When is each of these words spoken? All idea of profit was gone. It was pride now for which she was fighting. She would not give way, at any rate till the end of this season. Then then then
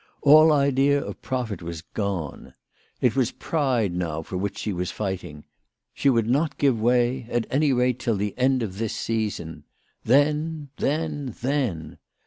All 0.23 0.51
idea 0.51 0.99
of 0.99 1.21
profit 1.21 1.61
was 1.61 1.83
gone. 1.83 2.55
It 3.01 3.15
was 3.15 3.29
pride 3.31 3.93
now 3.95 4.23
for 4.23 4.35
which 4.35 4.57
she 4.57 4.73
was 4.73 4.89
fighting. 4.89 5.43
She 5.93 6.09
would 6.09 6.27
not 6.27 6.57
give 6.57 6.81
way, 6.81 7.27
at 7.29 7.45
any 7.51 7.71
rate 7.71 7.99
till 7.99 8.15
the 8.15 8.35
end 8.35 8.63
of 8.63 8.79
this 8.79 8.95
season. 8.95 9.63
Then 10.03 10.69
then 10.77 11.35
then 11.43 11.99